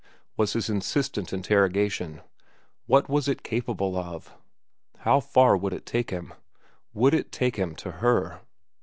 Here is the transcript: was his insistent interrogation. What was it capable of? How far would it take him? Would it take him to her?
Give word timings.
was 0.35 0.53
his 0.53 0.67
insistent 0.67 1.31
interrogation. 1.31 2.21
What 2.87 3.07
was 3.07 3.27
it 3.27 3.43
capable 3.43 3.95
of? 3.95 4.33
How 4.97 5.19
far 5.19 5.55
would 5.55 5.73
it 5.73 5.85
take 5.85 6.09
him? 6.09 6.33
Would 6.95 7.13
it 7.13 7.31
take 7.31 7.55
him 7.55 7.75
to 7.75 7.91
her? 7.91 8.41